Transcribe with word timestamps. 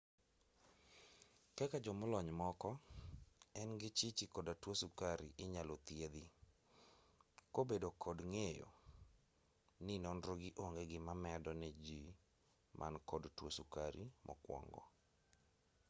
kaka 1.57 1.77
jomolony 1.85 2.31
moko 2.41 2.69
en 3.61 3.69
gi 3.79 3.89
chichi 3.97 4.25
koda 4.35 4.53
tuo 4.61 4.73
sukari 4.81 5.27
inyalo 5.43 5.73
thiedhi 5.85 6.25
kobedo 7.55 7.89
kod 8.03 8.17
ng'eyo 8.31 8.67
ni 9.85 9.95
nonrogi 10.03 10.49
onge 10.63 10.83
gima 10.91 11.13
medo 11.25 11.51
ne 11.61 11.69
jii 11.85 12.09
man 12.79 12.93
kod 13.09 13.23
tuo 13.37 13.49
sukari 13.57 14.03
mokwongo 14.25 14.81